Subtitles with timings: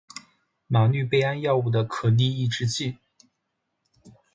[0.65, 2.97] 吗氯贝胺药物的可逆抑制剂。